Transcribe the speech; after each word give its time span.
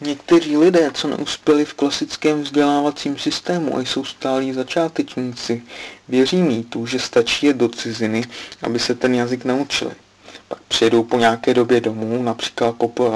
Někteří 0.00 0.56
lidé, 0.56 0.90
co 0.94 1.08
neuspěli 1.08 1.64
v 1.64 1.74
klasickém 1.74 2.42
vzdělávacím 2.42 3.18
systému 3.18 3.76
a 3.76 3.80
jsou 3.80 4.04
stálí 4.04 4.52
začátečníci, 4.52 5.62
věří 6.08 6.36
mýtu, 6.36 6.86
že 6.86 6.98
stačí 6.98 7.46
jet 7.46 7.56
do 7.56 7.68
ciziny, 7.68 8.24
aby 8.62 8.78
se 8.78 8.94
ten 8.94 9.14
jazyk 9.14 9.44
naučili. 9.44 9.90
Pak 10.48 10.58
přijedou 10.68 11.02
po 11.02 11.18
nějaké 11.18 11.54
době 11.54 11.80
domů, 11.80 12.22
například 12.22 12.76
po 12.76 13.12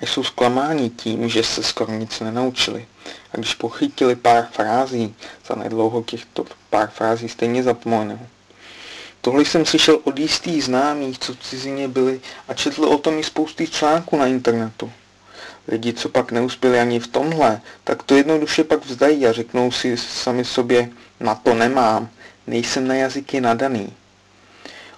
a 0.00 0.06
jsou 0.06 0.24
zklamáni 0.24 0.90
tím, 0.90 1.28
že 1.28 1.42
se 1.42 1.62
skoro 1.62 1.92
nic 1.92 2.20
nenaučili. 2.20 2.86
A 3.32 3.36
když 3.36 3.54
pochytili 3.54 4.16
pár 4.16 4.48
frází, 4.52 5.14
za 5.46 5.54
nedlouho 5.54 6.02
těchto 6.02 6.44
pár 6.70 6.90
frází 6.90 7.28
stejně 7.28 7.62
zapomenou. 7.62 8.18
Tohle 9.20 9.44
jsem 9.44 9.66
slyšel 9.66 10.00
od 10.04 10.18
jistých 10.18 10.64
známých, 10.64 11.18
co 11.18 11.34
v 11.34 11.38
cizině 11.38 11.88
byli 11.88 12.20
a 12.48 12.54
četl 12.54 12.84
o 12.84 12.98
tom 12.98 13.18
i 13.18 13.24
spousty 13.24 13.68
článků 13.68 14.16
na 14.16 14.26
internetu. 14.26 14.92
Lidi, 15.68 15.92
co 15.92 16.08
pak 16.08 16.32
neuspěli 16.32 16.80
ani 16.80 17.00
v 17.00 17.06
tomhle, 17.06 17.60
tak 17.84 18.02
to 18.02 18.14
jednoduše 18.14 18.64
pak 18.64 18.86
vzdají 18.86 19.26
a 19.26 19.32
řeknou 19.32 19.70
si 19.70 19.96
sami 19.96 20.44
sobě, 20.44 20.90
na 21.20 21.34
to 21.34 21.54
nemám, 21.54 22.08
nejsem 22.46 22.88
na 22.88 22.94
jazyky 22.94 23.40
nadaný. 23.40 23.92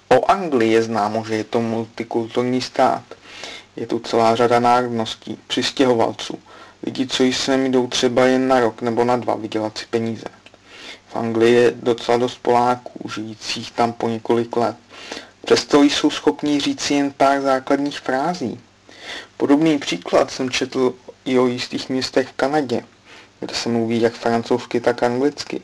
O 0.09 0.31
Anglii 0.31 0.73
je 0.73 0.83
známo, 0.83 1.25
že 1.25 1.35
je 1.35 1.45
to 1.45 1.61
multikulturní 1.61 2.61
stát. 2.61 3.03
Je 3.77 3.87
tu 3.87 3.99
celá 3.99 4.37
řada 4.37 4.61
národností, 4.61 5.39
přistěhovalců, 5.47 6.39
lidi, 6.83 7.07
co 7.07 7.25
sem 7.33 7.71
jdou 7.71 7.87
třeba 7.87 8.27
jen 8.27 8.49
na 8.49 8.61
rok 8.61 8.83
nebo 8.83 9.05
na 9.05 9.17
dva 9.17 9.35
vydělat 9.35 9.79
si 9.79 9.87
peníze. 9.91 10.27
V 11.09 11.17
Anglii 11.17 11.55
je 11.55 11.73
docela 11.77 12.19
dost 12.19 12.39
Poláků, 12.43 13.09
žijících 13.15 13.71
tam 13.71 13.93
po 13.93 14.09
několik 14.09 14.57
let. 14.57 14.77
Přesto 15.45 15.83
jsou 15.83 16.11
schopni 16.11 16.61
říct 16.61 16.91
jen 16.91 17.13
pár 17.17 17.41
základních 17.41 18.01
frází. 18.01 18.61
Podobný 19.37 19.79
příklad 19.79 20.31
jsem 20.31 20.51
četl 20.51 20.95
i 21.25 21.39
o 21.39 21.47
jistých 21.47 21.89
městech 21.89 22.29
v 22.29 22.33
Kanadě, 22.33 22.85
kde 23.41 23.55
se 23.55 23.69
mluví 23.69 24.01
jak 24.01 24.15
francouzsky, 24.15 24.81
tak 24.81 25.03
anglicky. 25.03 25.61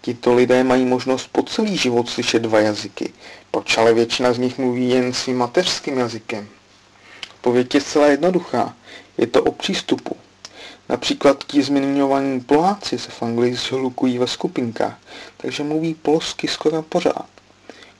Tito 0.00 0.34
lidé 0.34 0.64
mají 0.64 0.84
možnost 0.84 1.28
po 1.32 1.42
celý 1.42 1.76
život 1.76 2.08
slyšet 2.08 2.42
dva 2.42 2.60
jazyky, 2.60 3.12
proč 3.50 3.78
ale 3.78 3.94
většina 3.94 4.32
z 4.32 4.38
nich 4.38 4.58
mluví 4.58 4.90
jen 4.90 5.12
svým 5.12 5.36
mateřským 5.36 5.98
jazykem? 5.98 6.48
Odpověď 7.34 7.74
je 7.74 7.80
zcela 7.80 8.06
jednoduchá. 8.06 8.74
Je 9.18 9.26
to 9.26 9.42
o 9.42 9.52
přístupu. 9.52 10.16
Například 10.88 11.44
ti 11.44 11.62
zmiňovaní 11.62 12.40
Poláci 12.40 12.98
se 12.98 13.10
v 13.10 13.22
Anglii 13.22 13.54
zhlukují 13.54 14.18
ve 14.18 14.26
skupinkách, 14.26 14.98
takže 15.36 15.62
mluví 15.62 15.94
polsky 15.94 16.48
skoro 16.48 16.82
pořád. 16.82 17.26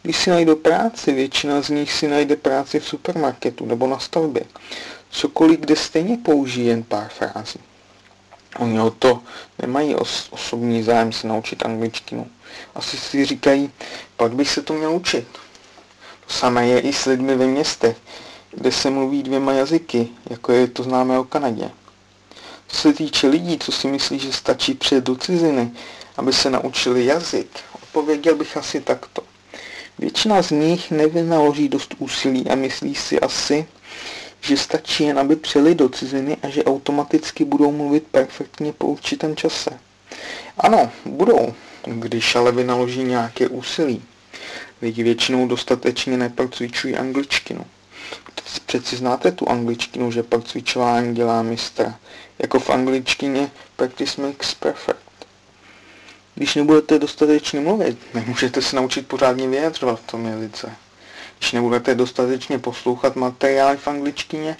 Když 0.07 0.19
si 0.19 0.31
najdou 0.31 0.57
práci, 0.57 1.13
většina 1.13 1.63
z 1.63 1.69
nich 1.69 1.93
si 1.93 2.09
najde 2.09 2.37
práci 2.37 2.81
v 2.81 2.89
supermarketu 2.89 3.67
nebo 3.67 3.87
na 3.87 3.99
stavbě. 3.99 4.43
Cokoliv, 5.11 5.61
kde 5.61 5.77
stejně 5.77 6.17
použijí 6.17 6.67
jen 6.67 6.83
pár 6.83 7.09
frází. 7.09 7.59
Oni 8.59 8.81
o 8.81 8.91
to 8.91 9.23
nemají 9.59 9.95
os- 9.95 10.29
osobní 10.31 10.83
zájem 10.83 11.13
se 11.13 11.27
naučit 11.27 11.65
angličtinu. 11.65 12.27
Asi 12.75 12.97
si 12.97 13.25
říkají, 13.25 13.71
pak 14.17 14.33
bych 14.35 14.51
se 14.51 14.63
to 14.63 14.73
měl 14.73 14.93
učit. 14.93 15.27
To 16.27 16.33
samé 16.33 16.69
je 16.69 16.81
i 16.81 16.93
s 16.93 17.05
lidmi 17.05 17.37
ve 17.37 17.47
městech, 17.47 17.97
kde 18.51 18.73
se 18.73 18.91
mluví 18.91 19.23
dvěma 19.23 19.53
jazyky, 19.53 20.09
jako 20.31 20.53
je 20.53 20.67
to 20.67 20.83
známé 20.83 21.19
o 21.19 21.25
Kanadě. 21.25 21.71
Co 22.69 22.77
se 22.77 22.93
týče 22.93 23.27
lidí, 23.29 23.59
co 23.59 23.73
si 23.73 23.89
myslí, 23.89 24.19
že 24.19 24.33
stačí 24.33 24.75
přijet 24.75 25.05
do 25.05 25.17
ciziny, 25.17 25.71
aby 26.17 26.33
se 26.33 26.51
naučili 26.51 27.05
jazyk, 27.07 27.49
odpověděl 27.75 28.37
bych 28.37 28.57
asi 28.57 28.81
takto. 28.81 29.26
Většina 29.99 30.43
z 30.43 30.51
nich 30.51 30.91
nevynaloží 30.91 31.69
dost 31.69 31.95
úsilí 31.99 32.49
a 32.49 32.55
myslí 32.55 32.95
si 32.95 33.21
asi, 33.21 33.67
že 34.41 34.57
stačí 34.57 35.05
jen, 35.05 35.19
aby 35.19 35.37
přijeli 35.37 35.75
do 35.75 35.89
ciziny 35.89 36.37
a 36.43 36.49
že 36.49 36.65
automaticky 36.65 37.45
budou 37.45 37.73
mluvit 37.73 38.05
perfektně 38.11 38.73
po 38.73 38.87
určitém 38.87 39.37
čase. 39.37 39.71
Ano, 40.59 40.91
budou, 41.05 41.55
když 41.85 42.37
ale 42.37 42.53
vynaloží 42.53 43.05
nějaké 43.05 43.49
úsilí. 43.49 44.03
Lidi 44.83 45.03
většinou 45.03 45.47
dostatečně 45.47 46.17
neprocvičují 46.17 46.97
angličtinu. 46.97 47.65
Přeci 48.67 48.97
znáte 48.97 49.33
tu 49.33 49.49
angličtinu, 49.49 50.11
že 50.11 50.23
procvičování 50.23 51.15
dělá 51.15 51.43
mistra. 51.43 51.99
Jako 52.39 52.61
v 52.61 52.71
angličtině 52.71 53.51
practice 53.77 54.23
makes 54.23 54.55
perfect. 54.55 55.06
Když 56.37 56.55
nebudete 56.55 56.99
dostatečně 56.99 57.61
mluvit, 57.61 57.99
nemůžete 58.15 58.63
se 58.63 58.77
naučit 58.77 59.09
pořádně 59.09 59.49
vyjadřovat 59.49 60.01
v 60.01 60.07
tom 60.07 60.27
jazyce. 60.27 60.73
Když 61.39 61.53
nebudete 61.53 61.95
dostatečně 61.95 62.59
poslouchat 62.59 63.17
materiály 63.17 63.77
v 63.77 63.89
angličtině, 63.89 64.57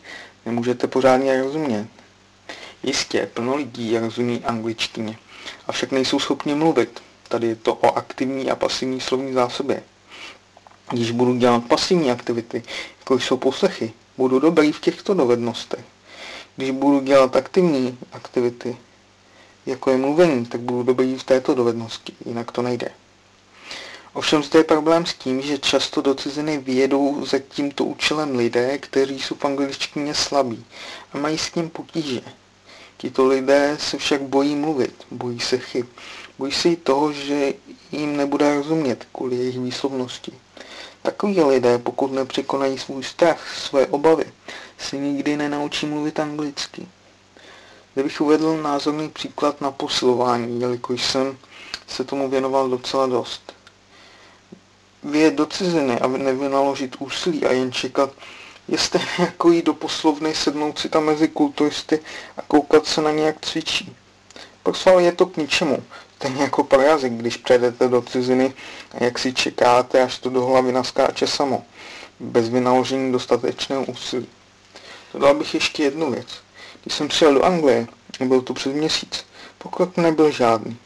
nemůžete 0.47 0.87
pořádně 0.87 1.43
rozumět. 1.43 1.87
Jistě, 2.83 3.31
plno 3.35 3.57
lidí 3.57 3.99
rozumí 3.99 4.43
angličtině, 4.45 5.19
avšak 5.67 5.93
nejsou 5.93 6.19
schopni 6.19 6.55
mluvit. 6.55 7.03
Tady 7.29 7.47
je 7.47 7.57
to 7.57 7.75
o 7.75 7.97
aktivní 7.97 8.51
a 8.51 8.57
pasivní 8.57 9.01
slovní 9.01 9.33
zásobě. 9.33 9.83
Když 10.93 11.11
budu 11.11 11.37
dělat 11.37 11.65
pasivní 11.65 12.11
aktivity, 12.11 12.63
jako 12.99 13.19
jsou 13.19 13.37
poslechy, 13.37 13.93
budu 14.17 14.39
dobrý 14.39 14.73
v 14.73 14.81
těchto 14.81 15.15
dovednostech. 15.15 15.85
Když 16.57 16.71
budu 16.71 17.01
dělat 17.01 17.37
aktivní 17.37 17.99
aktivity, 18.13 18.77
jako 19.67 19.91
je 19.91 19.97
mluvení, 19.97 20.47
tak 20.47 20.61
budu 20.61 20.83
dobrý 20.83 21.15
v 21.15 21.25
této 21.25 21.55
dovednosti, 21.55 22.13
jinak 22.27 22.53
to 22.53 22.63
nejde. 22.63 22.89
Ovšem 24.13 24.43
zde 24.43 24.59
je 24.59 24.65
problém 24.65 25.07
s 25.07 25.15
tím, 25.15 25.43
že 25.43 25.59
často 25.59 26.01
do 26.01 26.15
ciziny 26.15 26.59
vyjedou 26.59 27.27
za 27.27 27.39
tímto 27.39 27.85
účelem 27.85 28.37
lidé, 28.37 28.79
kteří 28.79 29.21
jsou 29.21 29.35
v 29.35 29.45
angličtině 29.45 30.15
slabí 30.15 30.65
a 31.13 31.19
mají 31.19 31.39
s 31.39 31.51
tím 31.51 31.71
potíže. 31.71 32.21
Tito 32.97 33.27
lidé 33.27 33.77
se 33.81 33.99
však 33.99 34.23
bojí 34.23 34.57
mluvit, 34.57 34.95
bojí 35.11 35.41
se 35.41 35.59
chyb, 35.59 35.87
bojí 36.39 36.53
se 36.53 36.69
i 36.69 36.77
toho, 36.77 37.13
že 37.13 37.55
jim 37.93 38.17
nebude 38.17 38.55
rozumět 38.55 39.07
kvůli 39.13 39.37
jejich 39.37 39.59
výslovnosti. 39.59 40.33
Takoví 41.03 41.43
lidé, 41.43 41.79
pokud 41.79 42.13
nepřekonají 42.13 42.79
svůj 42.79 43.05
strach, 43.05 43.57
své 43.59 43.87
obavy, 43.87 44.25
se 44.79 44.97
nikdy 44.97 45.37
nenaučí 45.37 45.87
mluvit 45.87 46.21
anglicky. 46.21 46.87
Zde 47.97 48.03
bych 48.03 48.21
uvedl 48.21 48.57
názorný 48.63 49.09
příklad 49.09 49.61
na 49.61 49.71
posilování, 49.71 50.61
jelikož 50.61 51.05
jsem 51.05 51.39
se 51.87 52.05
tomu 52.05 52.29
věnoval 52.31 52.69
docela 52.69 53.07
dost. 53.07 53.53
Vyjet 55.03 55.35
do 55.35 55.47
ciziny 55.47 56.01
a 56.01 56.07
nevynaložit 56.07 56.97
úsilí 56.99 57.47
a 57.47 57.53
jen 57.53 57.73
čekat, 57.73 58.11
je 58.69 58.79
stejné 58.79 59.09
jako 59.19 59.51
jít 59.51 59.65
do 59.65 59.75
poslovny, 59.75 60.35
sednout 60.35 60.79
si 60.79 60.89
tam 60.89 61.05
mezi 61.05 61.29
kulturisty 61.29 62.01
a 62.37 62.43
koukat 62.43 62.87
se 62.87 63.03
na 63.03 63.11
ně, 63.11 63.23
jak 63.23 63.47
cvičí. 63.47 63.97
Pro 64.63 64.99
je 64.99 65.13
to 65.13 65.27
k 65.27 65.37
ničemu, 65.37 65.83
stejně 66.17 66.43
jako 66.43 66.69
jazyk, 66.81 67.13
když 67.13 67.37
přejdete 67.37 67.89
do 67.89 68.03
ciziny 68.03 68.55
a 68.93 69.05
jak 69.05 69.19
si 69.19 69.33
čekáte, 69.33 70.03
až 70.03 70.19
to 70.19 70.31
do 70.31 70.45
hlavy 70.45 70.73
naskáče 70.73 71.27
samo, 71.27 71.65
bez 72.21 72.49
vynaložení 72.49 73.13
dostatečného 73.13 73.85
úsilí. 73.85 74.29
Dodal 75.13 75.35
bych 75.35 75.55
ještě 75.55 75.83
jednu 75.83 76.11
věc. 76.11 76.46
Když 76.83 76.95
jsem 76.95 77.09
přijel 77.09 77.35
do 77.35 77.45
Anglie, 77.45 77.87
byl 78.25 78.43
to 78.43 78.55
přes 78.55 78.73
měsíc, 78.73 79.27
pokrok 79.59 79.97
nebyl 79.97 80.31
žádný. 80.31 80.77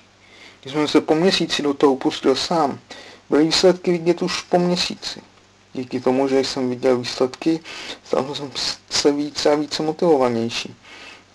Když 0.63 0.73
jsem 0.73 0.89
se 0.89 1.01
po 1.01 1.15
měsíci 1.15 1.63
do 1.63 1.75
toho 1.75 1.97
pustil 1.97 2.37
sám, 2.37 2.79
byly 3.31 3.45
výsledky 3.45 3.93
vidět 3.93 4.23
už 4.23 4.43
po 4.43 4.59
měsíci. 4.59 5.21
Díky 5.73 6.01
tomu, 6.01 6.29
že 6.29 6.41
jsem 6.41 6.71
viděl 6.71 6.99
výsledky, 6.99 7.61
stal 8.05 8.35
jsem 8.35 8.51
se 8.91 9.13
více 9.13 9.53
a 9.53 9.55
více 9.55 9.83
motivovanější. 9.83 10.75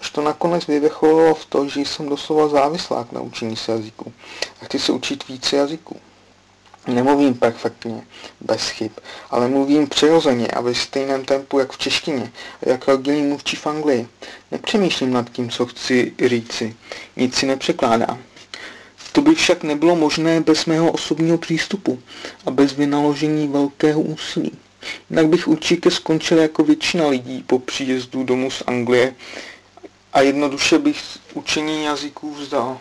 Až 0.02 0.10
to 0.10 0.22
nakonec 0.22 0.68
vyvrcholilo 0.68 1.36
v 1.36 1.46
to, 1.46 1.68
že 1.68 1.82
jsem 1.82 2.10
doslova 2.10 2.48
závislák 2.48 3.12
na 3.12 3.22
učení 3.22 3.56
se 3.56 3.72
jazyku 3.72 4.14
a 4.62 4.66
chci 4.66 4.80
se 4.80 4.92
učit 4.92 5.28
více 5.28 5.56
jazyků. 5.56 6.00
Nemluvím 6.88 7.34
perfektně, 7.34 8.02
bez 8.42 8.70
chyb, 8.70 8.92
ale 9.30 9.48
mluvím 9.48 9.88
přirozeně 9.88 10.48
a 10.48 10.62
ve 10.62 10.76
stejném 10.76 11.26
tempu 11.26 11.60
jak 11.60 11.72
v 11.72 11.78
češtině 11.78 12.32
jak 12.62 12.88
rodilý 12.88 13.22
mluvčí 13.22 13.56
v 13.56 13.68
Anglii. 13.68 14.08
Nepřemýšlím 14.52 15.14
nad 15.14 15.30
tím, 15.30 15.50
co 15.50 15.66
chci 15.66 16.14
říci. 16.26 16.76
Nic 17.16 17.36
si 17.36 17.46
nepřekládám. 17.46 18.20
To 19.12 19.22
by 19.22 19.36
však 19.36 19.64
nebylo 19.64 19.96
možné 19.96 20.42
bez 20.42 20.66
mého 20.66 20.92
osobního 20.92 21.38
přístupu 21.38 22.00
a 22.46 22.52
bez 22.52 22.74
vynaložení 22.74 23.48
velkého 23.48 24.02
úsilí. 24.02 24.52
Jinak 25.10 25.28
bych 25.28 25.48
určitě 25.48 25.92
skončil 25.92 26.38
jako 26.38 26.64
většina 26.64 27.08
lidí 27.08 27.44
po 27.48 27.60
příjezdu 27.60 28.24
domů 28.24 28.52
z 28.52 28.64
Anglie 28.68 29.16
a 30.14 30.22
jednoduše 30.22 30.80
bych 30.80 31.02
učení 31.34 31.84
jazyků 31.84 32.34
vzdal. 32.34 32.80